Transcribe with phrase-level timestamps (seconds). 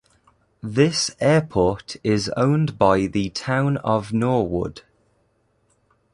[0.63, 4.81] This airport is owned by the Town of Norwood.